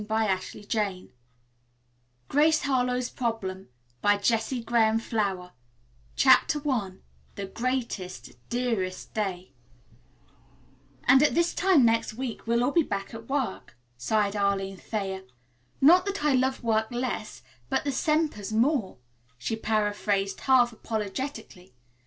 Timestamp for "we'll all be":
12.47-12.81